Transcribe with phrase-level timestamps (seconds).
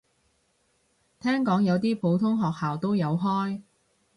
[1.19, 3.61] 聽講有啲普通學校都有開